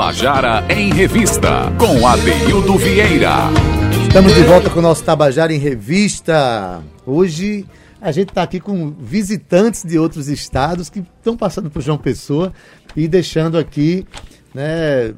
[0.00, 3.34] Tabajara em Revista, com Adeildo Vieira.
[4.08, 6.82] Estamos de volta com o nosso Tabajara em Revista.
[7.04, 7.66] Hoje
[8.00, 12.50] a gente está aqui com visitantes de outros estados que estão passando por João Pessoa
[12.96, 14.06] e deixando aqui
[14.54, 15.14] né,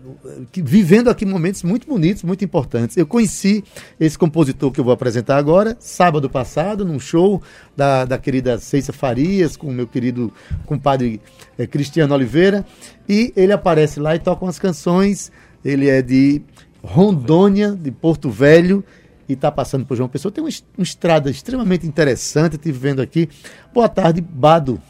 [0.54, 2.96] vivendo aqui momentos muito bonitos, muito importantes.
[2.96, 3.64] Eu conheci
[3.98, 7.42] esse compositor que eu vou apresentar agora, sábado passado, num show
[7.76, 10.32] da, da querida Ceissa Farias, com o meu querido
[10.66, 11.20] compadre
[11.58, 12.64] é, Cristiano Oliveira,
[13.08, 15.32] e ele aparece lá e toca umas canções.
[15.64, 16.42] Ele é de
[16.82, 18.84] Rondônia, de Porto Velho,
[19.28, 20.32] e está passando por João Pessoa.
[20.32, 23.28] Tem uma, uma estrada extremamente interessante, estive vendo aqui.
[23.72, 24.80] Boa tarde, Bado.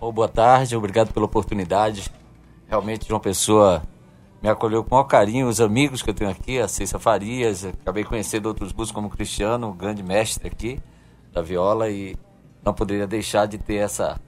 [0.00, 2.10] Oh, boa tarde, obrigado pela oportunidade
[2.74, 3.84] realmente João Pessoa
[4.42, 8.02] me acolheu com maior carinho, os amigos que eu tenho aqui, a Cissa Farias, acabei
[8.02, 10.80] conhecendo outros músicos como Cristiano, um grande mestre aqui
[11.32, 12.16] da viola e
[12.64, 14.20] não poderia deixar de ter essa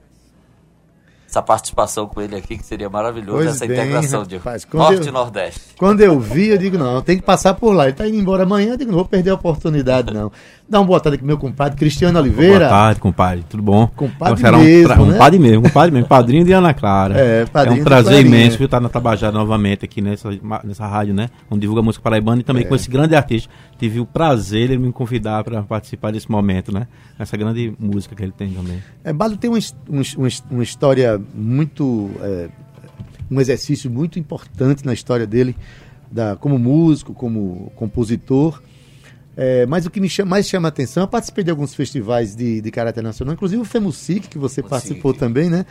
[1.27, 5.01] essa participação com ele aqui, que seria maravilhoso, pois essa bem, integração rapaz, de Norte
[5.01, 5.59] eu, e Nordeste.
[5.77, 7.83] Quando eu vi, eu digo, não, tem que passar por lá.
[7.83, 10.31] Ele está indo embora amanhã, eu digo, não vou perder a oportunidade, não.
[10.69, 12.59] Dá uma boa tarde aqui meu compadre, Cristiano Oliveira.
[12.59, 13.87] Boa tarde, compadre, tudo bom?
[13.87, 15.15] Compadre então, mesmo, um, né?
[15.15, 17.17] um padre mesmo, compadre mesmo, padrinho de Ana Clara.
[17.17, 20.29] É, padrinho É um prazer imenso estar na Tabajara novamente aqui nessa,
[20.63, 21.29] nessa rádio, né?
[21.49, 22.67] Onde divulga música paraibana e também é.
[22.67, 23.49] com esse grande artista.
[23.77, 26.87] Tive o prazer de me convidar para participar desse momento, né?
[27.19, 28.81] Essa grande música que ele tem também.
[29.03, 32.09] É, Bado tem uma, uma, uma história muito...
[32.21, 32.49] É,
[33.29, 35.53] um exercício muito importante na história dele,
[36.09, 38.61] da, como músico, como compositor
[39.39, 42.35] é, mas o que me chama, mais chama a atenção, eu participei de alguns festivais
[42.35, 45.63] de, de caráter nacional, inclusive o FEMUSIC, que você participou também, né?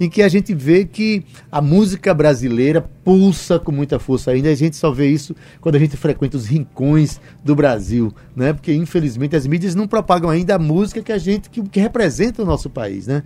[0.00, 4.50] Em que a gente vê que a música brasileira pulsa com muita força ainda.
[4.50, 8.52] A gente só vê isso quando a gente frequenta os rincões do Brasil, né?
[8.52, 12.42] Porque infelizmente as mídias não propagam ainda a música que a gente que, que representa
[12.42, 13.22] o nosso país, né?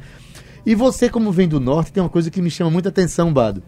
[0.67, 3.63] E você, como vem do norte, tem uma coisa que me chama muita atenção, Bado.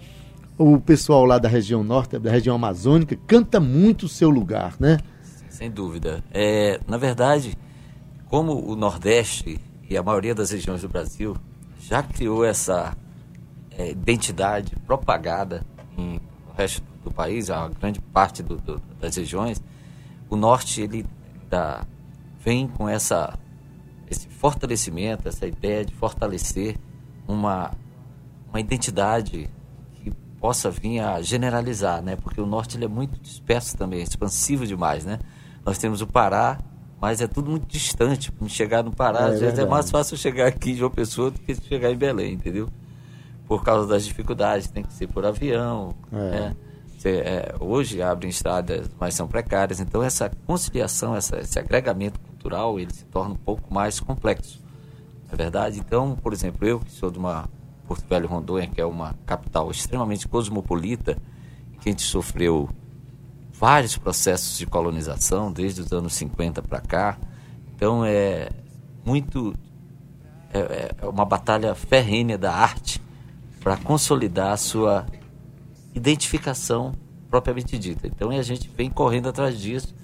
[0.59, 4.99] O pessoal lá da região norte, da região amazônica, canta muito o seu lugar, né?
[5.49, 6.25] Sem dúvida.
[6.33, 7.57] É, na verdade,
[8.27, 11.37] como o Nordeste e a maioria das regiões do Brasil
[11.81, 12.97] já criou essa
[13.71, 15.65] é, identidade propagada
[15.97, 19.63] em, no resto do país, a grande parte do, do, das regiões,
[20.29, 21.07] o Norte ele
[21.49, 21.87] dá,
[22.45, 23.39] vem com essa,
[24.11, 26.77] esse fortalecimento, essa ideia de fortalecer
[27.29, 27.73] uma,
[28.49, 29.49] uma identidade
[30.03, 32.17] que possa vir a generalizar, né?
[32.17, 35.21] Porque o Norte ele é muito disperso também, expansivo demais, né?
[35.65, 36.59] Nós temos o Pará,
[36.99, 38.33] mas é tudo muito distante.
[38.33, 41.31] Para chegar no Pará, é, às vezes é mais fácil chegar aqui de uma pessoa
[41.31, 42.69] do que chegar em Belém, entendeu?
[43.47, 45.95] Por causa das dificuldades, tem que ser por avião.
[46.11, 46.17] É.
[46.17, 46.57] Né?
[47.05, 49.79] É, hoje abrem estradas, mas são precárias.
[49.79, 54.61] Então essa conciliação, essa, esse agregamento cultural, ele se torna um pouco mais complexo.
[55.31, 55.79] É verdade?
[55.79, 57.49] Então, por exemplo, eu que sou de uma
[57.87, 61.17] Porto Velho Rondônia, que é uma capital extremamente cosmopolita,
[61.81, 62.69] que a gente sofreu
[63.53, 67.19] vários processos de colonização desde os anos 50 para cá.
[67.75, 68.51] Então é
[69.05, 69.55] muito
[70.53, 73.01] é, é uma batalha ferrenha da arte
[73.61, 75.07] para consolidar a sua
[75.95, 76.95] identificação
[77.31, 78.07] propriamente dita.
[78.07, 79.95] Então a gente vem correndo atrás disso,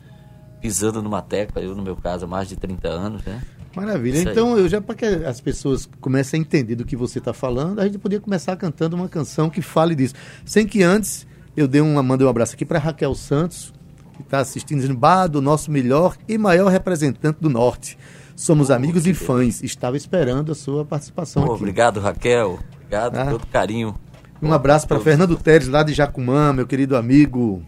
[0.61, 3.43] pisando numa tecla, eu no meu caso há mais de 30 anos, né?
[3.75, 4.19] Maravilha.
[4.21, 7.81] então, eu já para que as pessoas comecem a entender do que você está falando,
[7.81, 10.15] a gente podia começar cantando uma canção que fale disso,
[10.45, 11.27] sem que antes
[11.57, 13.73] eu dei uma, mandei um abraço aqui para Raquel Santos,
[14.15, 17.99] que está assistindo, dizendo, Bah, do nosso melhor e maior representante do Norte.
[18.37, 19.63] Somos oh, amigos e fãs.
[19.63, 21.43] Estava esperando a sua participação.
[21.43, 21.55] Oh, aqui.
[21.55, 22.59] Obrigado, Raquel.
[22.77, 23.27] Obrigado ah.
[23.27, 23.95] todo carinho.
[24.43, 27.63] Um abraço para Fernando Teres, lá de Jacumã, meu querido amigo.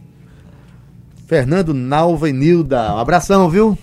[1.27, 2.95] Fernando Nalva e Nilda.
[2.95, 3.79] Um abração, viu?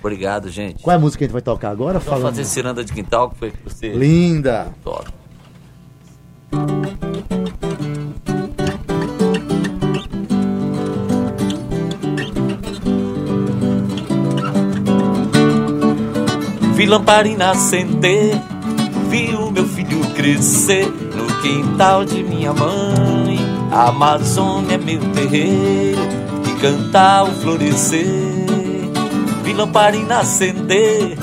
[0.00, 0.82] Obrigado, gente.
[0.82, 1.98] Qual é a música que a gente vai tocar agora?
[1.98, 2.34] Vamos Falando...
[2.34, 3.90] fazer Ciranda de Quintal, que foi que você...
[3.90, 4.72] Linda.
[4.80, 5.12] Adoro.
[16.74, 18.40] Vi lamparina acender,
[19.10, 23.38] vi o meu filho crescer no quintal de minha mãe.
[23.70, 26.00] A Amazônia é meu terreiro,
[26.48, 28.29] e cantar o florescer.
[29.42, 31.16] Vi lamparina acender,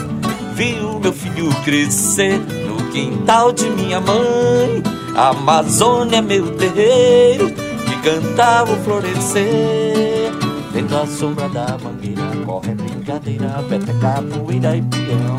[0.53, 4.83] vi o meu filho crescer no quintal de minha mãe.
[5.15, 10.31] A Amazônia é meu terreiro, e cantar o florescer.
[10.71, 15.37] Dentro da sombra da mangueira corre brincadeira, peta capoeira e peão.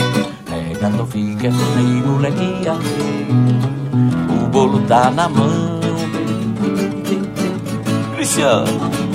[0.79, 2.75] Pega fica aí, molequinha.
[4.31, 5.81] O bolo tá na mão.
[8.15, 9.08] Cristiano.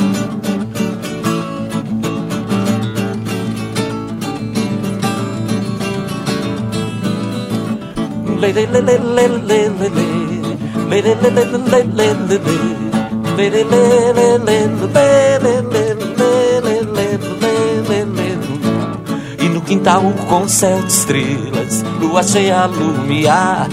[19.39, 23.69] E no quintal com céu de estrelas, lua cheia a lumiar.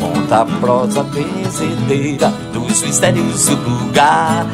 [0.00, 4.44] Conta a prosa benzedeira dos mistérios do lugar.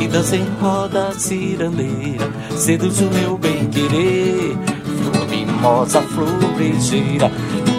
[0.00, 4.56] E dança em roda cirandeira, seduz o meu bem querer.
[4.94, 6.38] Flor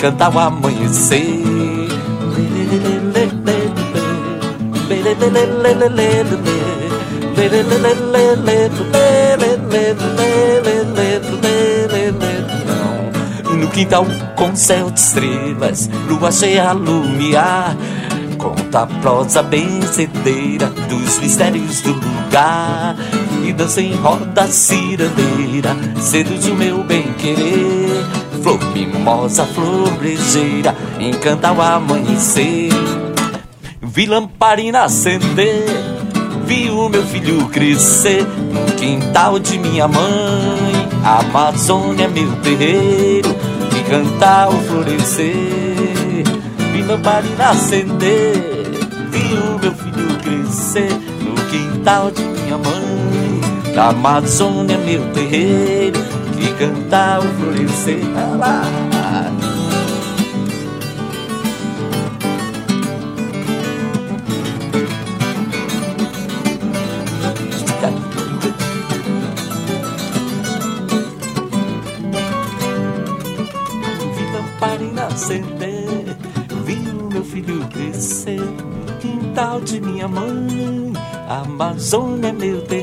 [0.06, 1.26] canta o amanhecer.
[13.60, 14.06] No quintal
[14.36, 17.76] com céu de estrelas, lua cheia a lumiar.
[18.38, 22.96] Conta a prosa benzedeira dos mistérios do lugar.
[23.44, 27.85] E dança em roda cirandeira, seduz o meu bem querer.
[28.46, 32.70] Flor mimosa, flor brejeira, encanta o amanhecer.
[33.82, 35.66] Vi lamparina acender,
[36.46, 40.88] vi o meu filho crescer no quintal de minha mãe.
[41.04, 43.36] A Amazônia é meu terreiro,
[43.72, 45.34] vi cantar o florescer.
[46.72, 48.36] Vi lamparina acender,
[49.10, 53.76] vi o meu filho crescer no quintal de minha mãe.
[53.76, 56.00] A Amazônia é meu terreiro,
[56.36, 58.04] vi cantar o florescer.
[58.38, 58.64] Lá.
[75.16, 76.18] acender.
[76.66, 80.94] Vi o meu filho crescer no quintal de minha mãe.
[81.28, 82.75] Amazônia meu terreiro,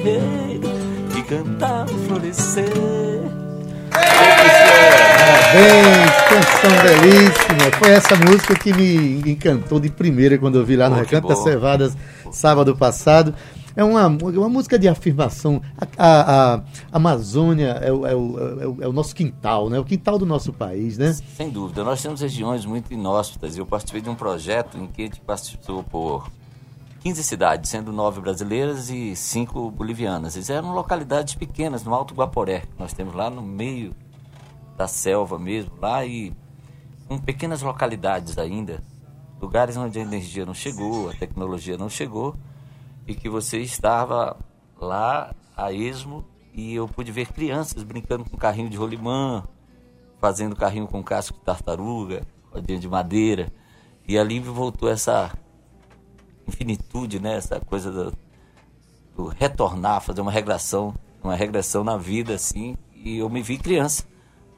[7.02, 7.78] belíssima.
[7.78, 11.38] Foi essa música que me encantou de primeira quando eu vi lá no Recanto das
[11.43, 11.96] Cevadas
[12.31, 13.34] sábado passado.
[13.75, 15.62] É uma, uma música de afirmação.
[15.78, 16.62] A, a, a
[16.93, 19.78] Amazônia é o, é, o, é, o, é o, nosso quintal, né?
[19.78, 21.12] O quintal do nosso país, né?
[21.12, 21.82] Sem dúvida.
[21.82, 23.56] Nós temos regiões muito inóspitas.
[23.56, 26.31] Eu participei de um projeto em que a gente participou por
[27.00, 30.37] 15 cidades, sendo nove brasileiras e cinco bolivianas.
[30.37, 33.94] Eles eram localidades pequenas, no Alto Guaporé, que nós temos lá no meio
[34.76, 36.32] da selva mesmo, lá e
[37.12, 38.82] com pequenas localidades ainda,
[39.38, 42.35] lugares onde a energia não chegou, a tecnologia não chegou
[43.06, 44.38] e que você estava
[44.81, 46.25] lá a esmo
[46.55, 49.44] e eu pude ver crianças brincando com carrinho de rolimã,
[50.20, 53.53] fazendo carrinho com casco de tartaruga, rodinha de madeira.
[54.09, 55.37] E ali voltou essa
[56.49, 57.37] infinitude, né?
[57.37, 58.17] essa coisa do,
[59.14, 62.75] do, retornar, fazer uma regressão, uma regressão na vida, assim.
[62.94, 64.06] E eu me vi criança.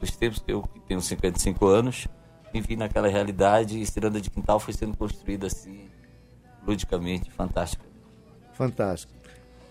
[0.01, 2.07] Os tempos que eu tenho 55 anos,
[2.55, 5.89] me vi naquela realidade e Ciranda de Quintal foi sendo construída assim,
[6.65, 7.83] ludicamente, fantástica.
[8.53, 9.13] Fantástico.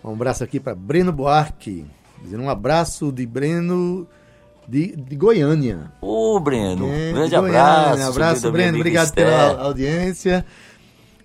[0.03, 1.85] Um abraço aqui para Breno Buarque.
[2.21, 4.07] Dizendo um abraço de Breno
[4.67, 5.91] de, de Goiânia.
[5.99, 8.03] Ô, Breno, é, grande abraço.
[8.03, 8.77] Um abraço, Breno.
[8.77, 9.25] Obrigado Esther.
[9.25, 10.45] pela audiência.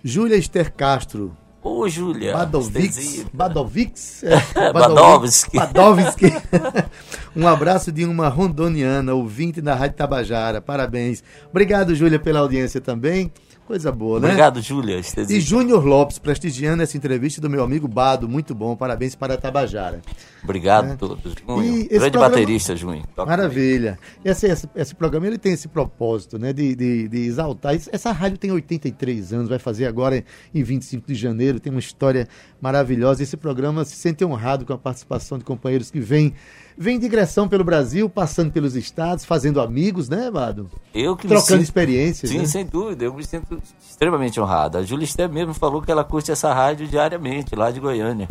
[0.03, 1.37] Júlia Esther Castro.
[1.61, 2.33] Ô, Júlia.
[2.33, 3.23] Badovix.
[3.31, 4.23] Badovix?
[4.23, 4.39] É,
[4.73, 5.57] Badovski.
[5.57, 6.25] Badovski.
[7.35, 10.61] um abraço de uma rondoniana, ouvinte da Rádio Tabajara.
[10.61, 11.23] Parabéns.
[11.49, 13.31] Obrigado, Júlia, pela audiência também.
[13.71, 14.27] Coisa boa, né?
[14.27, 14.99] Obrigado, Júlia.
[15.29, 18.27] E Júnior Lopes, prestigiando essa entrevista do meu amigo Bado.
[18.27, 18.75] Muito bom.
[18.75, 20.01] Parabéns para a Tabajara.
[20.43, 20.95] Obrigado a é.
[20.97, 21.33] todos.
[21.35, 22.29] Grande programa...
[22.29, 23.05] baterista, Junho.
[23.15, 23.97] Maravilha.
[24.25, 26.51] Esse, esse, esse, programa ele tem esse propósito, né?
[26.51, 27.73] De, de, de, exaltar.
[27.73, 30.21] Essa rádio tem 83 anos, vai fazer agora
[30.53, 31.57] em 25 de janeiro.
[31.57, 32.27] Tem uma história
[32.59, 33.23] maravilhosa.
[33.23, 36.33] Esse programa se sente honrado com a participação de companheiros que vêm
[36.77, 40.69] vem digressão pelo Brasil, passando pelos estados, fazendo amigos, né, Vado?
[40.93, 41.61] Eu que Trocando sinto...
[41.63, 42.31] experiências.
[42.31, 42.45] Sim, né?
[42.45, 43.05] sem dúvida.
[43.05, 44.77] Eu me sinto extremamente honrado.
[44.77, 48.29] A Júlia Esté mesmo falou que ela curte essa rádio diariamente, lá de Goiânia.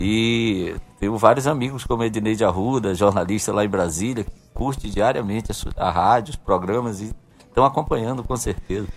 [0.00, 5.88] E tenho vários amigos, como Ednei Arruda, jornalista lá em Brasília, que curte diariamente a,
[5.88, 7.12] a rádio, os programas e
[7.48, 8.88] estão acompanhando com certeza.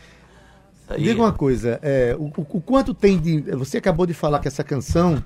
[0.88, 1.04] Aí...
[1.04, 3.42] Diga uma coisa, é, o, o, quanto tem de.
[3.56, 5.24] Você acabou de falar que essa canção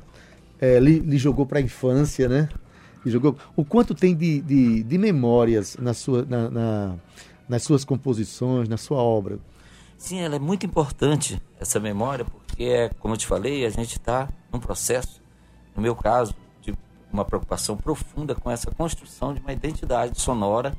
[0.60, 2.50] é, lhe, lhe jogou para a infância, né?
[3.06, 3.38] Jogou.
[3.56, 6.96] O quanto tem de, de, de memórias na sua, na, na,
[7.48, 9.40] nas suas composições, na sua obra?
[9.98, 13.98] Sim, ela é muito importante, essa memória, porque, é, como eu te falei, a gente
[13.98, 15.22] está num processo,
[15.76, 16.74] no meu caso, de
[17.12, 20.76] uma preocupação profunda com essa construção de uma identidade sonora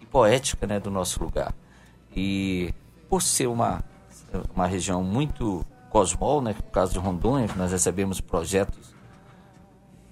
[0.00, 1.54] e poética né, do nosso lugar.
[2.14, 2.74] E
[3.08, 3.82] por ser uma,
[4.54, 8.94] uma região muito cosmol, né, no caso de Rondônia, que nós recebemos projetos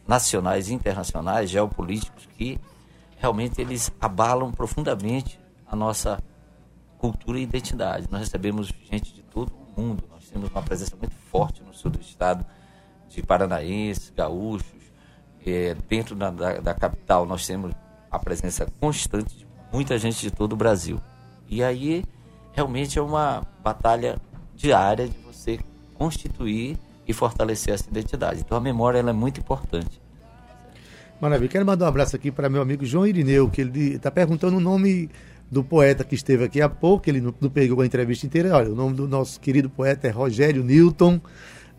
[0.08, 2.58] nacionais e internacionais, geopolíticos, que
[3.18, 6.18] realmente eles abalam profundamente a nossa
[6.96, 8.08] cultura e identidade.
[8.10, 11.90] Nós recebemos gente de todo o mundo, nós temos uma presença muito forte no sul
[11.90, 12.44] do estado
[13.08, 14.78] de paranaenses, gaúchos.
[15.46, 17.72] É, dentro da, da, da, capital nós temos
[18.10, 21.00] a presença constante de muita gente de todo o Brasil.
[21.48, 22.04] E aí
[22.52, 24.20] realmente é uma batalha
[24.54, 25.58] diária de você
[25.94, 26.76] constituir
[27.08, 28.42] e fortalecer essa identidade.
[28.44, 30.00] Então a memória ela é muito importante.
[31.20, 31.48] Maravilha.
[31.48, 34.60] Quero mandar um abraço aqui para meu amigo João Irineu, que ele está perguntando o
[34.60, 35.10] nome
[35.50, 38.54] do poeta que esteve aqui há pouco, ele não, não pegou a entrevista inteira.
[38.54, 41.20] Olha, o nome do nosso querido poeta é Rogério Newton.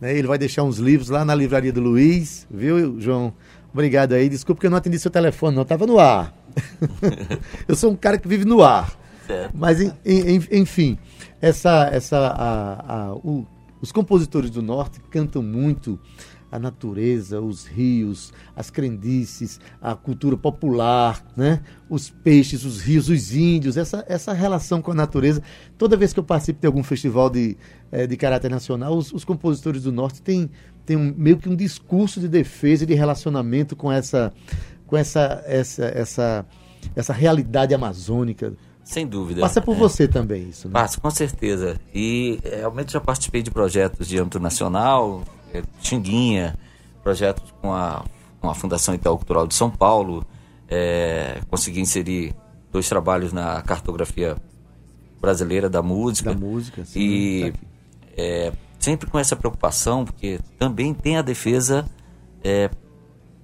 [0.02, 0.18] Né?
[0.18, 3.34] Ele vai deixar uns livros lá na livraria do Luiz, viu, João?
[3.72, 4.28] Obrigado aí.
[4.28, 5.62] Desculpa que eu não atendi seu telefone, não.
[5.62, 6.34] Estava no ar.
[7.68, 8.98] eu sou um cara que vive no ar.
[9.54, 9.78] Mas,
[10.52, 10.98] enfim,
[11.40, 13.46] essa, essa, a, a, o,
[13.82, 16.00] os compositores do Norte cantam muito
[16.52, 21.62] a natureza, os rios, as crendices, a cultura popular, né?
[21.90, 25.44] os peixes, os rios, os índios, essa, essa relação com a natureza.
[25.78, 27.56] Toda vez que eu participo de algum festival de,
[27.92, 30.50] é, de caráter nacional, os, os, compositores do Norte têm,
[30.86, 34.34] têm um, meio que um discurso de defesa e de relacionamento com essa,
[34.88, 36.46] com essa, essa, essa,
[36.96, 38.54] essa realidade amazônica.
[38.90, 39.42] Sem dúvida.
[39.42, 39.78] Passa por é.
[39.78, 40.68] você também isso.
[40.68, 40.74] Né?
[40.74, 41.80] Passa, com certeza.
[41.94, 46.58] E realmente já participei de projetos de âmbito nacional, é, Xinguinha,
[47.04, 48.04] projetos com a,
[48.42, 50.26] com a Fundação Itaú Cultural de São Paulo,
[50.68, 52.34] é, consegui inserir
[52.72, 54.36] dois trabalhos na cartografia
[55.22, 56.34] brasileira da música.
[56.34, 57.00] Da música, sim.
[57.00, 57.60] E tá
[58.18, 61.86] é, sempre com essa preocupação, porque também tem a defesa
[62.44, 62.72] é,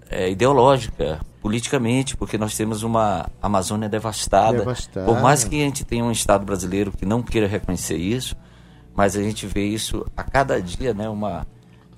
[0.10, 4.58] é, ideológica, politicamente, porque nós temos uma Amazônia devastada.
[4.58, 5.06] devastada.
[5.06, 8.36] Por mais que a gente tenha um Estado brasileiro que não queira reconhecer isso,
[8.96, 11.46] mas a gente vê isso a cada dia, né, uma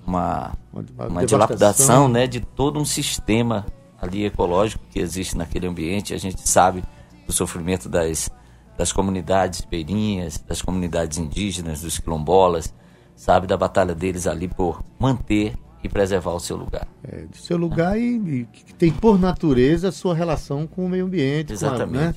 [0.06, 0.52] uma,
[1.08, 3.64] uma dilapidação né, de todo um sistema
[3.98, 6.12] ali ecológico que existe naquele ambiente.
[6.12, 6.84] A gente sabe
[7.26, 8.28] do sofrimento das,
[8.76, 12.74] das comunidades ribeirinhas, das comunidades indígenas, dos quilombolas,
[13.16, 16.86] sabe da batalha deles ali por manter e preservar o seu lugar.
[17.02, 20.88] É, de seu lugar e, e, que tem por natureza a sua relação com o
[20.88, 21.52] meio ambiente.
[21.52, 21.98] Exatamente.
[21.98, 22.14] A, né?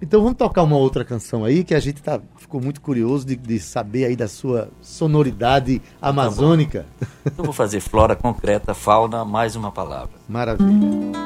[0.00, 3.36] Então vamos tocar uma outra canção aí que a gente tá, ficou muito curioso de,
[3.36, 6.84] de saber aí da sua sonoridade amazônica.
[7.24, 10.10] Então, eu vou fazer flora concreta, fauna, mais uma palavra.
[10.28, 11.21] Maravilha.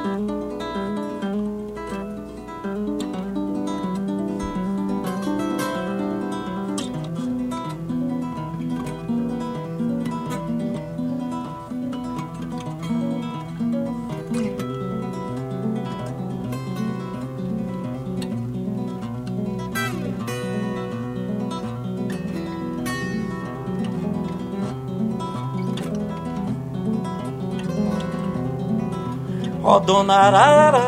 [29.97, 30.85] Dona Arara.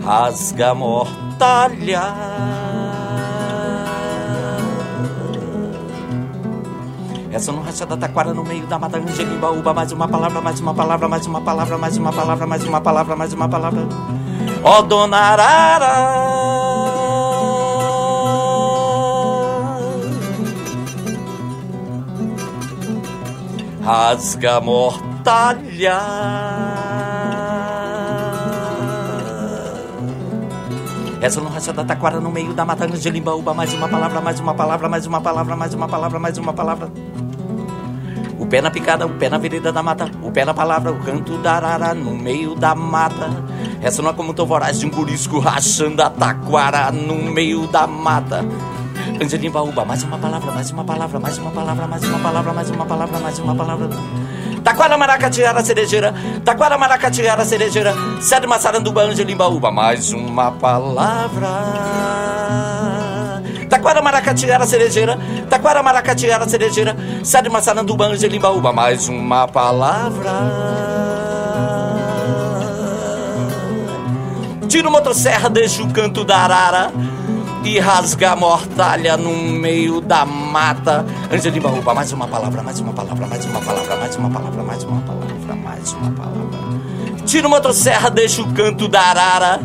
[0.00, 2.04] Rasga a mortalha.
[7.32, 10.74] Essa no racha da taquara no meio da mata Angelimbaúba Mais uma palavra, mais uma
[10.74, 13.88] palavra, mais uma palavra, mais uma palavra, mais uma palavra, mais uma palavra
[14.62, 16.41] Ó dona Arara
[23.82, 25.98] rasga a mortalha.
[31.20, 33.52] Essa não racha da taquara no meio da mata de limbaúba.
[33.52, 36.92] Mais uma palavra, mais uma palavra, mais uma palavra, mais uma palavra, mais uma palavra.
[38.38, 40.98] O pé na picada, o pé na vereda da mata, o pé na palavra, o
[41.00, 43.30] canto da arara no meio da mata.
[43.80, 47.86] Essa não é como tão voraz de um curisco rachando a taquara no meio da
[47.86, 48.44] mata.
[49.22, 52.70] Angelim Baúba, mais uma palavra, mais uma palavra, mais uma palavra, mais uma palavra, mais
[52.70, 53.88] uma palavra, mais uma palavra.
[54.64, 56.12] Taquara Maracatiara Cerejeira,
[56.44, 61.48] Taquara Maracatiara Cerejeira, Sede Massaranduba, Angelim Baúba, mais uma palavra.
[63.70, 65.16] Taquara Maracatiara Cerejeira,
[65.48, 70.32] Taquara Maracatiara Cerejeira, Sede Massaranduba, Angelim Baúba, mais uma palavra.
[74.68, 76.90] Tiro motosserra, deixa o canto da arara
[77.64, 81.04] e rasga a mortalha no meio da mata.
[81.30, 84.84] Angelina Baúba, mais uma palavra, mais uma palavra, mais uma palavra, mais uma palavra, mais
[84.84, 86.42] uma palavra, mais uma palavra.
[87.24, 89.60] Tira uma motosserra, deixa o canto da arara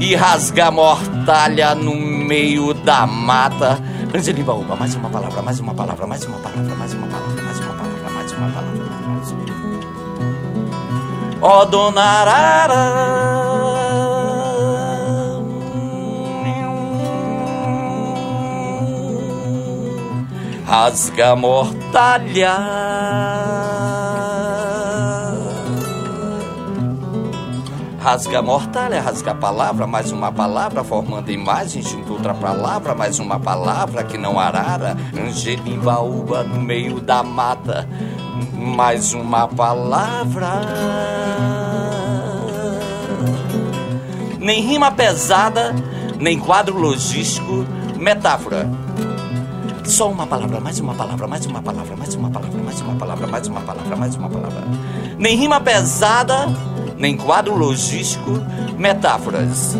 [0.00, 3.78] e rasga a mortalha no meio da mata.
[4.14, 7.60] Angelina Baúba, mais uma palavra, mais uma palavra, mais uma palavra, mais uma palavra, mais
[7.60, 8.80] uma palavra, mais uma palavra.
[11.42, 13.59] Ó oh, dona Arara
[20.70, 22.56] rasga a mortalha.
[27.98, 34.04] Rasga mortalha, rasga palavra, mais uma palavra, formando imagem junto outra palavra, mais uma palavra
[34.04, 34.96] que não arara.
[35.12, 37.88] Angelimbaúba no meio da mata,
[38.54, 40.52] mais uma palavra.
[44.38, 45.74] Nem rima pesada,
[46.20, 47.66] nem quadro logístico,
[47.98, 48.70] metáfora.
[49.84, 53.26] Só uma palavra, mais uma palavra, mais uma palavra, mais uma palavra, mais uma palavra,
[53.26, 54.64] mais uma palavra, mais uma palavra.
[55.18, 56.48] Nem rima pesada,
[56.96, 58.30] nem quadro logístico,
[58.78, 59.76] metáforas.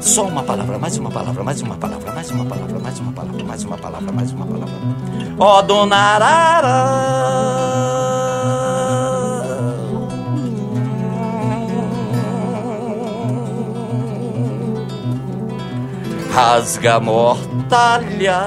[0.00, 3.44] Só uma palavra, mais uma palavra, mais uma palavra, mais uma palavra, mais uma palavra,
[3.44, 4.74] mais uma palavra, mais uma palavra.
[5.38, 7.42] Ó oh, dona Arara.
[16.32, 18.40] Rasga mortalha.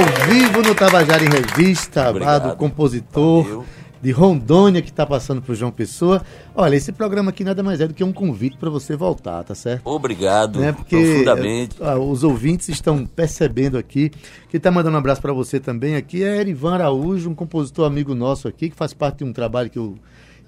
[0.00, 2.10] Ao vivo no Tabajara em Revista.
[2.10, 3.64] Bado, compositor Valeu.
[4.00, 6.22] de Rondônia que está passando por João Pessoa.
[6.54, 9.54] Olha, esse programa aqui nada mais é do que um convite para você voltar, tá
[9.54, 9.82] certo?
[9.84, 10.72] Obrigado, né?
[10.72, 11.76] Porque, profundamente.
[11.82, 14.10] É, os ouvintes estão percebendo aqui.
[14.48, 18.14] Quem está mandando um abraço para você também aqui é Erivan Araújo, um compositor amigo
[18.14, 19.98] nosso aqui, que faz parte de um trabalho que eu...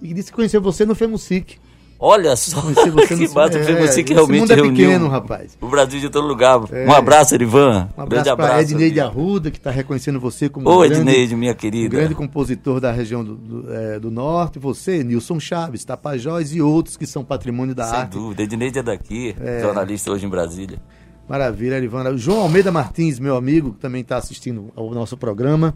[0.00, 1.58] E disse que conheceu você no FEMUSIC.
[2.04, 2.60] Olha só
[3.06, 5.56] que bato é, você que realmente é reuniu pequeno, rapaz.
[5.60, 6.60] o Brasil de todo lugar.
[6.72, 6.84] É.
[6.84, 7.88] Um abraço, Erivan.
[7.96, 11.54] Um abraço para Edneide Arruda, que está reconhecendo você como Ô, um grande, Edneide, minha
[11.54, 11.94] querida.
[11.94, 14.58] Um grande compositor da região do, do, é, do, Norte.
[14.58, 18.14] Você, Nilson Chaves, Tapajós e outros que são patrimônio da Sem arte.
[18.14, 18.42] Sem dúvida.
[18.42, 19.60] Edneide é daqui, é.
[19.60, 20.82] jornalista hoje em Brasília.
[21.28, 22.18] Maravilha, Erivan.
[22.18, 25.72] João Almeida Martins, meu amigo, que também está assistindo ao nosso programa.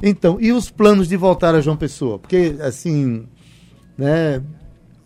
[0.00, 2.20] Então, e os planos de voltar a João Pessoa?
[2.20, 3.26] Porque, assim,
[3.98, 4.40] né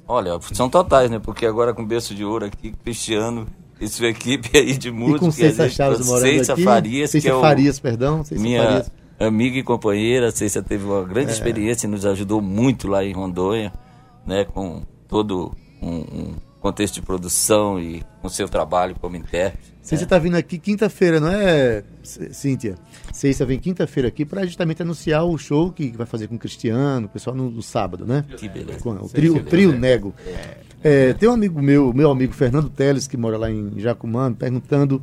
[0.06, 1.18] Olha, são totais, né?
[1.18, 3.46] Porque agora com berço de ouro aqui, Cristiano
[3.80, 5.16] e sua equipe aí de música.
[5.16, 6.64] E com Ceiça Chaves morando Ceiça aqui.
[6.64, 8.24] Farias, Ceiça que é o, Farias, perdão.
[8.24, 8.92] Ceiça minha Farias.
[9.18, 11.32] amiga e companheira, Ceiça teve uma grande é.
[11.32, 13.72] experiência e nos ajudou muito lá em Rondônia,
[14.26, 14.44] né?
[14.44, 19.74] Com todo um, um contexto de produção e com seu trabalho como intérprete.
[19.82, 22.76] Você está vindo aqui quinta-feira, não é, Cíntia?
[23.12, 27.04] Cícia vem quinta-feira aqui para justamente anunciar o show que vai fazer com o Cristiano,
[27.04, 28.24] o pessoal no, no sábado, né?
[28.38, 28.78] Que beleza.
[28.78, 30.14] Com, o trio, o trio Nego.
[30.82, 35.02] É, tem um amigo meu, meu amigo Fernando Teles, que mora lá em Jacumã, perguntando,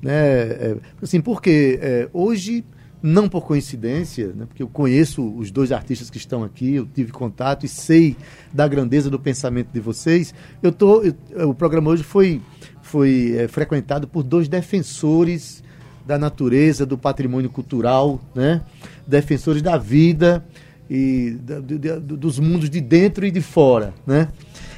[0.00, 2.64] né, é, assim, porque é, hoje
[3.06, 7.12] não por coincidência, né, porque eu conheço os dois artistas que estão aqui, eu tive
[7.12, 8.16] contato e sei
[8.50, 10.32] da grandeza do pensamento de vocês.
[10.62, 12.40] Eu tô, eu, o programa hoje foi
[12.80, 15.62] foi é, frequentado por dois defensores
[16.06, 18.62] da natureza, do patrimônio cultural, né?
[19.06, 20.42] defensores da vida
[20.88, 23.92] e da, de, de, dos mundos de dentro e de fora.
[24.06, 24.28] Né?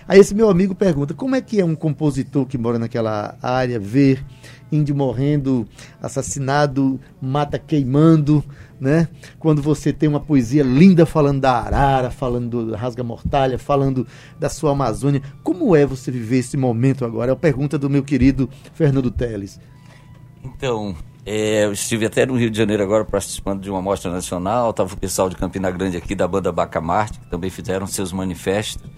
[0.09, 3.79] Aí esse meu amigo pergunta, como é que é um compositor que mora naquela área
[3.79, 4.25] ver
[4.71, 5.67] índio morrendo,
[6.01, 8.45] assassinado, mata queimando,
[8.81, 9.09] né?
[9.39, 14.07] Quando você tem uma poesia linda falando da arara, falando do rasga mortalha, falando
[14.39, 17.33] da sua Amazônia, como é você viver esse momento agora?
[17.33, 19.61] É a pergunta do meu querido Fernando Teles.
[20.45, 24.71] Então, é, eu estive até no Rio de Janeiro agora participando de uma mostra nacional,
[24.71, 28.89] estava o pessoal de Campina Grande aqui da banda Bacamarte, que também fizeram seus manifestos,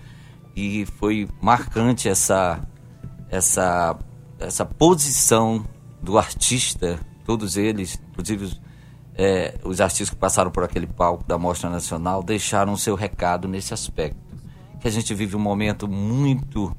[0.59, 2.61] e foi marcante essa,
[3.31, 3.97] essa,
[4.41, 5.65] essa posição
[6.03, 8.59] do artista, todos eles, inclusive
[9.15, 13.73] é, os artistas que passaram por aquele palco da Mostra Nacional deixaram seu recado nesse
[13.73, 14.19] aspecto.
[14.81, 16.77] Que a gente vive um momento muito.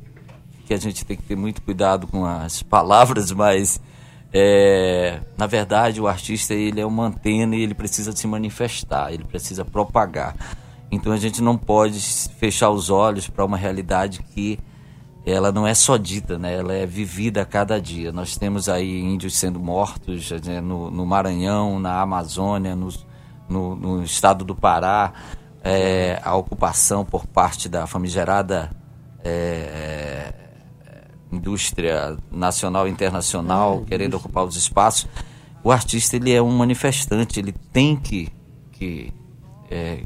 [0.65, 3.80] que a gente tem que ter muito cuidado com as palavras, mas.
[4.32, 9.24] É, na verdade, o artista ele é uma antena e ele precisa se manifestar, ele
[9.24, 10.36] precisa propagar.
[10.91, 11.99] Então a gente não pode
[12.38, 14.60] fechar os olhos para uma realidade que
[15.25, 16.56] ela não é só dita, né?
[16.56, 18.12] ela é vivida a cada dia.
[18.12, 20.60] Nós temos aí índios sendo mortos né?
[20.62, 22.89] no, no, Maranhão, na Amazônia, no,
[23.47, 25.13] no, no estado do Pará,
[25.63, 28.71] é, a ocupação por parte da famigerada
[29.23, 30.34] é, é
[31.32, 35.08] indústria nacional e internacional é, querendo ocupar os espaços.
[35.63, 38.30] o artista ele é um manifestante, ele tem que,
[38.71, 39.13] que
[39.69, 40.04] é,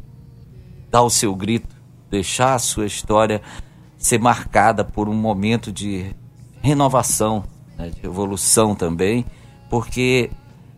[0.93, 1.75] dar o seu grito,
[2.11, 3.41] deixar a sua história
[3.97, 6.15] ser marcada por um momento de
[6.61, 7.43] renovação,
[7.75, 9.25] né, de evolução também,
[9.71, 10.29] porque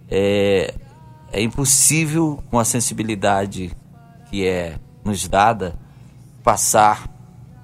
[0.10, 0.74] é,
[1.34, 3.76] é impossível, com a sensibilidade
[4.30, 5.76] que é nos dada,
[6.42, 7.14] passar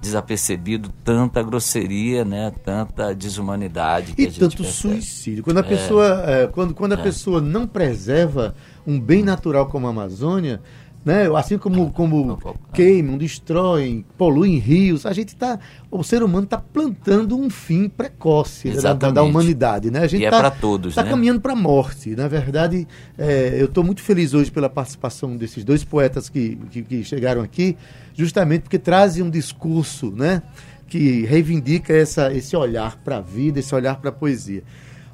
[0.02, 2.52] desapercebido tanta grosseria, né?
[2.64, 5.44] Tanta desumanidade e tanto suicídio.
[5.44, 5.62] Quando a é.
[5.62, 7.02] pessoa, é, quando, quando a é.
[7.02, 10.60] pessoa não preserva um bem natural como a Amazônia,
[11.04, 11.28] né?
[11.36, 12.38] Assim como, como
[12.72, 15.58] queimam, destroem, poluem rios, a gente tá,
[15.90, 20.00] o ser humano está plantando um fim precoce da, da, humanidade, né?
[20.00, 21.10] A gente e é tá, para todos, tá né?
[21.10, 22.14] caminhando para a morte.
[22.14, 22.86] Na verdade,
[23.18, 27.42] é, eu estou muito feliz hoje pela participação desses dois poetas que, que, que chegaram
[27.42, 27.76] aqui,
[28.14, 30.42] justamente porque trazem um discurso, né?
[30.86, 34.62] Que reivindica essa, esse olhar para a vida, esse olhar para a poesia.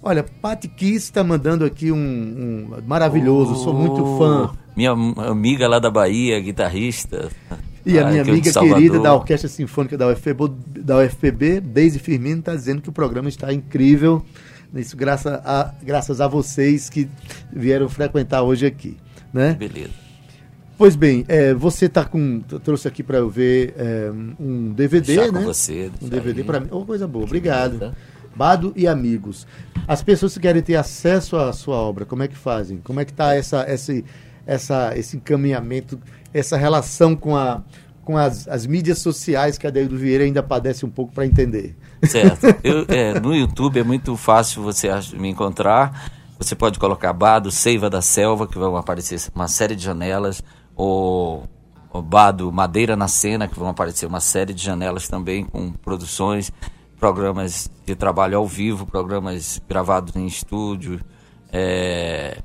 [0.03, 4.51] Olha, Pati Kiss está mandando aqui um, um maravilhoso, oh, sou muito fã.
[4.79, 7.31] Minha amiga lá da Bahia, guitarrista.
[7.85, 12.55] E a minha amiga querida da Orquestra Sinfônica da UFPB, da UFPB Deise Firmino, está
[12.55, 14.25] dizendo que o programa está incrível.
[14.73, 17.09] Isso graças a, graças a vocês que
[17.53, 18.97] vieram frequentar hoje aqui.
[19.33, 19.55] Né?
[19.55, 19.91] Beleza.
[20.77, 22.39] Pois bem, é, você tá com.
[22.63, 25.41] Trouxe aqui para eu ver é, um DVD, Chá né?
[25.41, 26.69] Com você, um DVD para mim.
[26.71, 27.93] Oh, coisa boa, obrigado.
[28.37, 29.45] Bado e amigos.
[29.89, 32.79] As pessoas que querem ter acesso à sua obra, como é que fazem?
[32.85, 33.93] Como é que está essa, essa,
[34.49, 36.01] essa, esse encaminhamento,
[36.33, 37.63] essa relação com, a,
[38.03, 41.77] com as, as mídias sociais que a Deildo Vieira ainda padece um pouco para entender?
[42.03, 42.47] Certo.
[42.65, 46.11] Eu, é, no YouTube é muito fácil você me encontrar.
[46.39, 50.43] Você pode colocar Bado, Seiva da Selva, que vão aparecer uma série de janelas,
[50.75, 51.47] ou,
[51.91, 56.51] ou Bado, Madeira na Cena, que vão aparecer uma série de janelas também com produções
[56.99, 61.01] programas de trabalho ao vivo, programas gravados em estúdio,
[61.53, 62.39] é,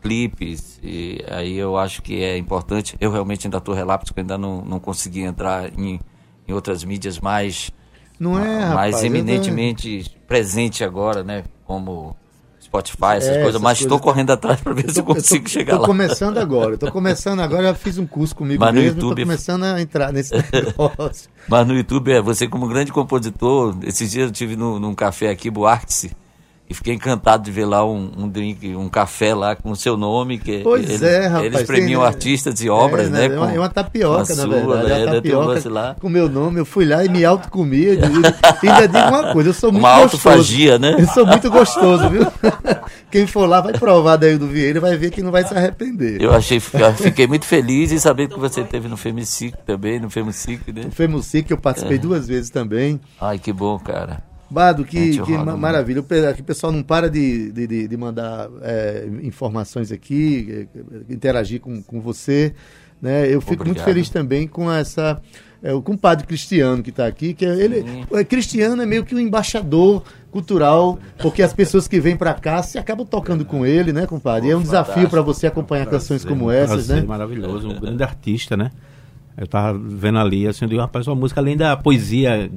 [0.00, 2.96] clipes, e aí eu acho que é importante.
[3.00, 6.00] Eu realmente ainda estou relapso, porque ainda não, não consegui entrar em,
[6.46, 7.70] em outras mídias mais,
[8.18, 11.44] não é, mais rapaz, eminentemente presente agora, né?
[11.64, 12.16] Como
[12.60, 15.50] Spotify, essas é, coisas, mas estou correndo atrás para ver tô, se eu consigo tô,
[15.50, 15.82] chegar tô lá.
[15.82, 19.64] Estou começando agora, estou começando agora, já fiz um curso comigo mas mesmo, estou começando
[19.64, 21.30] a entrar nesse negócio.
[21.48, 25.30] mas no YouTube, é, você como grande compositor, esses dias eu tive no, num café
[25.30, 26.10] aqui, Buarque
[26.70, 29.96] e fiquei encantado de ver lá um, um, drink, um café lá com o seu
[29.96, 30.38] nome.
[30.38, 31.46] Que pois eles, é, rapaz.
[31.46, 33.26] Eles premiam tem, artistas e obras, é, né?
[33.26, 34.92] É uma, é uma tapioca, na verdade.
[34.92, 35.96] É, uma tapioca lá.
[35.98, 36.60] com meu nome.
[36.60, 37.94] Eu fui lá e me autocomia.
[37.94, 37.98] e
[38.68, 40.28] ainda digo uma coisa, eu sou muito uma gostoso.
[40.28, 40.96] autofagia, né?
[40.98, 42.26] Eu sou muito gostoso, viu?
[43.10, 46.20] Quem for lá vai provar daí do Vieira vai ver que não vai se arrepender.
[46.20, 50.10] Eu achei, eu fiquei muito feliz em saber que você teve no Femicic também, no
[50.10, 50.82] Femicic, né?
[50.84, 52.00] No Femicic eu participei é.
[52.00, 53.00] duas vezes também.
[53.18, 54.27] Ai, que bom, cara.
[54.50, 56.02] Bado, que, que ma maravilha.
[56.30, 61.82] Aqui o pessoal não para de, de, de mandar é, informações aqui, é, interagir com,
[61.82, 62.54] com você.
[63.00, 63.26] Né?
[63.26, 63.66] Eu fico Obrigado.
[63.66, 65.20] muito feliz também com essa.
[65.60, 69.04] É, com o padre Cristiano que está aqui, que é, ele, é, Cristiano é meio
[69.04, 73.66] que um embaixador cultural, porque as pessoas que vêm para cá se acabam tocando com
[73.66, 74.48] ele, né, compadre?
[74.48, 77.08] E é um desafio para você acompanhar prazer, canções como essas, prazer, né?
[77.08, 78.70] Maravilhoso, um grande artista, né?
[79.38, 82.50] Eu estava vendo ali, assim, eu digo, rapaz, uma música além da poesia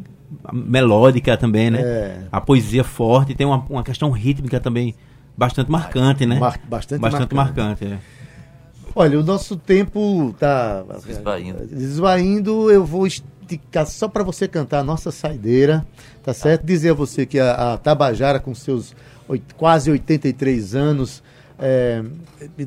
[0.51, 1.79] melódica também, né?
[1.81, 2.23] É.
[2.31, 4.95] A poesia forte, tem uma, uma questão rítmica também
[5.37, 6.39] bastante marcante, né?
[6.39, 7.85] Mar bastante, bastante marcante.
[7.85, 7.99] marcante é.
[8.95, 11.63] Olha, o nosso tempo tá esvaindo.
[11.71, 15.85] Esvaindo, eu vou esticar só para você cantar a nossa saideira,
[16.23, 16.65] tá certo?
[16.65, 18.93] Dizer a você que a, a Tabajara, com seus
[19.29, 21.23] oito, quase 83 anos,
[21.61, 22.03] é,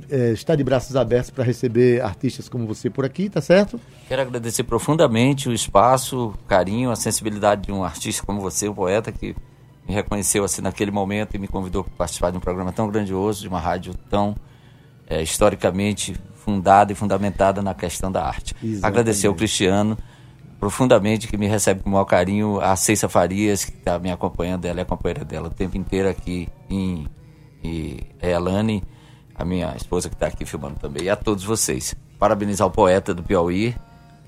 [0.09, 3.81] é, está de braços abertos para receber artistas como você por aqui, tá certo?
[4.07, 8.75] Quero agradecer profundamente o espaço, o carinho, a sensibilidade de um artista como você, um
[8.75, 9.35] poeta que
[9.87, 13.43] me reconheceu assim naquele momento e me convidou para participar de um programa tão grandioso,
[13.43, 14.37] de uma rádio tão
[15.09, 18.55] é, historicamente fundada e fundamentada na questão da arte.
[18.63, 18.87] Exatamente.
[18.87, 19.99] Agradecer ao Cristiano
[20.61, 24.65] profundamente que me recebe com o maior carinho, a Ceissa Farias que está me acompanhando,
[24.67, 27.07] ela é companheira dela o tempo inteiro aqui em
[27.65, 28.85] e a Elane,
[29.35, 31.95] a minha esposa que está aqui filmando também, e a todos vocês.
[32.19, 33.75] Parabenizar o poeta do Piauí,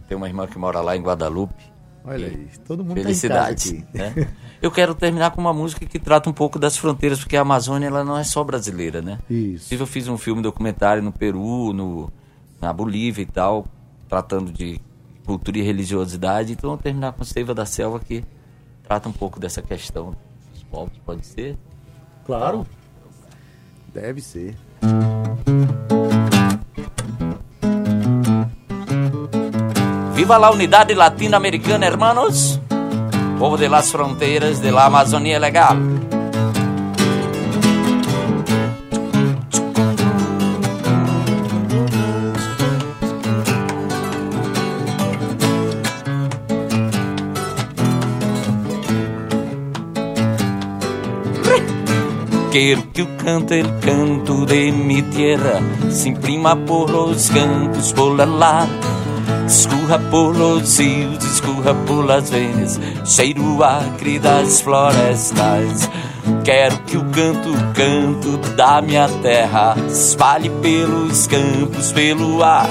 [0.08, 1.76] tem uma irmã que mora lá em Guadalupe.
[2.04, 3.82] Olha aí, todo mundo Felicidade.
[3.82, 4.28] Tá né?
[4.62, 7.88] Eu quero terminar com uma música que trata um pouco das fronteiras, porque a Amazônia
[7.88, 9.18] ela não é só brasileira, né?
[9.28, 9.74] Isso.
[9.74, 12.10] Eu fiz um filme documentário no Peru, no,
[12.60, 13.66] na Bolívia e tal,
[14.08, 14.80] tratando de
[15.24, 16.52] cultura e religiosidade.
[16.52, 18.24] Então eu vou terminar com Seiva da Selva, que
[18.84, 20.14] trata um pouco dessa questão
[20.52, 21.58] dos povos, pode ser?
[22.24, 22.60] Claro.
[22.60, 22.75] Então,
[23.96, 24.54] Deve ser.
[30.14, 32.60] Viva la unidade latino-americana, hermanos!
[33.38, 35.78] Povo de las fronteiras de la Amazônia legal.
[52.58, 58.16] Quero que o canto, el canto de mi tierra se imprima por los campos, por
[58.16, 58.70] la lado
[59.46, 65.90] Escorra por los rios, escorra por las venas, cheiro acre das florestas.
[66.44, 72.70] Quero que o canto, o canto da minha terra espalhe pelos campos, pelo ar.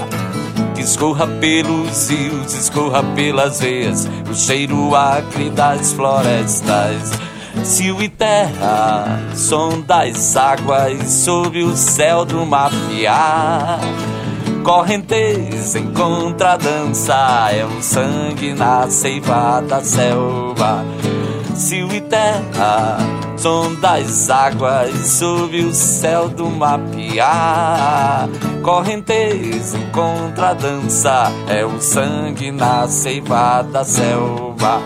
[0.73, 7.34] Que escorra pelos rios, escorra pelas veias, o cheiro acre das florestas.
[7.63, 13.79] Cio e terra, som das águas sob o céu do mapear
[14.65, 20.83] correnteza em contradança é um sangue na seiva da selva.
[21.53, 22.97] Cio e terra,
[23.37, 28.27] som das águas sob o céu do mapear.
[28.63, 34.81] Correnteza em contradança é o sangue na seiva da selva.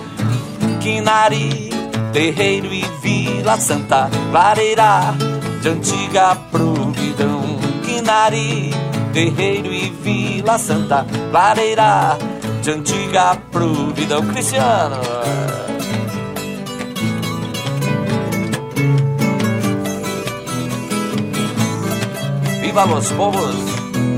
[0.82, 1.69] Quinari,
[2.12, 5.14] terreiro e Vila Santa, clareira
[5.62, 7.60] de antiga providão.
[7.84, 8.72] Quinari,
[9.14, 12.18] Terreiro e Vila Santa, Lareira
[12.62, 14.98] de antiga providão cristiano.
[22.62, 23.56] Viva os povos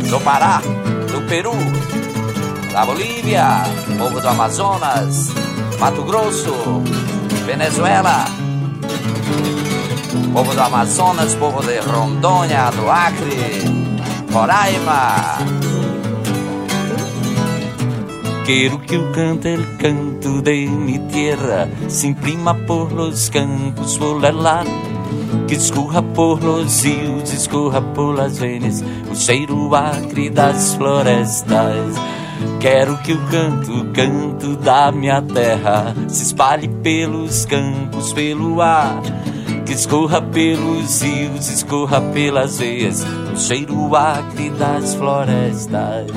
[0.10, 0.62] do Pará,
[1.12, 1.56] do Peru,
[2.74, 3.64] da Bolívia,
[3.98, 5.30] povo do Amazonas,
[5.80, 6.54] Mato Grosso,
[7.46, 8.26] Venezuela,
[10.34, 13.64] povo do Amazonas, povo de Rondônia, do Acre,
[14.32, 15.40] Roraima.
[18.46, 24.70] Quero que o canto, el canto de mi tierra se imprima por los campos, lado,
[25.48, 31.96] que escorra por los rios, escorra por las venas, o cheiro acre das florestas.
[32.60, 39.02] Quero que o canto, canto da minha terra se espalhe pelos campos, pelo ar
[39.72, 46.12] que escorra pelos rios, escorra pelas veias, o cheiro acre das florestas.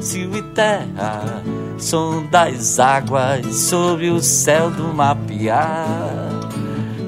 [0.00, 1.42] Cio e terra,
[1.78, 6.30] som das águas sob o céu do mapear.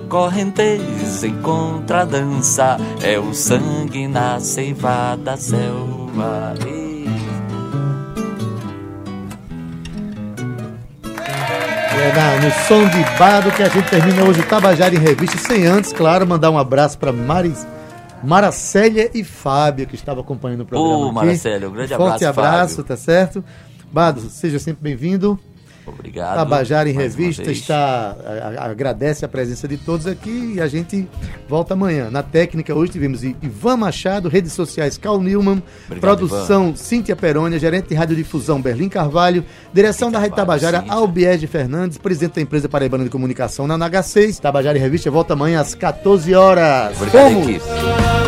[0.09, 6.55] Correnteza em contradança, é o sangue na seiva da selva.
[12.05, 15.39] É na, no som de Bado que a gente termina hoje o Tabajara em Revista,
[15.39, 17.67] sem antes, claro, mandar um abraço para Maris,
[18.23, 21.07] Maracélia e Fábio, que estava acompanhando o programa.
[21.07, 22.35] Ô, Maracélia, um grande forte abraço.
[22.35, 23.43] Forte abraço, tá certo?
[23.91, 25.41] Bado, seja sempre bem-vindo.
[25.87, 26.37] Obrigado.
[26.37, 31.09] Tabajara em Revista está a, a, agradece a presença de todos aqui e a gente
[31.49, 32.11] volta amanhã.
[32.11, 36.77] Na técnica, hoje tivemos Ivan Machado, redes sociais Cal Newman, Obrigado, produção Ivan.
[36.77, 42.41] Cíntia Perônia, gerente de radiodifusão Berlim Carvalho, direção da Rede Tabajara Albiege Fernandes, presidente da
[42.41, 44.41] empresa Paraibana de Comunicação na NH6.
[44.41, 46.97] Tabajara em Revista volta amanhã às 14 horas.
[46.97, 48.24] Obrigado, equipe.